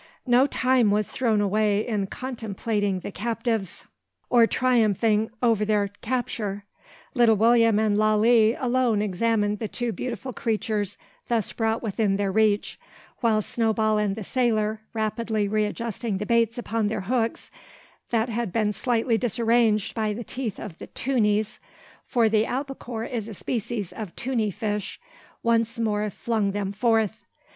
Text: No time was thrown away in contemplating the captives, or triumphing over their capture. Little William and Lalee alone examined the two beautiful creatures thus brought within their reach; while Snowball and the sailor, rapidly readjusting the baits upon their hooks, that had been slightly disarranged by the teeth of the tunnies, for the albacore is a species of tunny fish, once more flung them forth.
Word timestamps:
No 0.25 0.47
time 0.47 0.89
was 0.89 1.07
thrown 1.09 1.41
away 1.41 1.85
in 1.85 2.07
contemplating 2.07 3.01
the 3.01 3.11
captives, 3.11 3.85
or 4.31 4.47
triumphing 4.47 5.29
over 5.43 5.63
their 5.63 5.89
capture. 6.01 6.65
Little 7.13 7.35
William 7.35 7.77
and 7.77 7.95
Lalee 7.99 8.55
alone 8.59 9.03
examined 9.03 9.59
the 9.59 9.67
two 9.67 9.91
beautiful 9.91 10.33
creatures 10.33 10.97
thus 11.27 11.53
brought 11.53 11.83
within 11.83 12.15
their 12.15 12.31
reach; 12.31 12.79
while 13.19 13.43
Snowball 13.43 13.99
and 13.99 14.15
the 14.15 14.23
sailor, 14.23 14.81
rapidly 14.95 15.47
readjusting 15.47 16.17
the 16.17 16.25
baits 16.25 16.57
upon 16.57 16.87
their 16.87 17.01
hooks, 17.01 17.51
that 18.09 18.27
had 18.27 18.51
been 18.51 18.73
slightly 18.73 19.19
disarranged 19.19 19.93
by 19.93 20.13
the 20.13 20.23
teeth 20.23 20.59
of 20.59 20.79
the 20.79 20.87
tunnies, 20.87 21.59
for 22.05 22.27
the 22.27 22.43
albacore 22.47 23.05
is 23.05 23.27
a 23.27 23.35
species 23.35 23.93
of 23.93 24.15
tunny 24.15 24.49
fish, 24.49 24.99
once 25.43 25.77
more 25.79 26.09
flung 26.09 26.53
them 26.53 26.71
forth. 26.71 27.21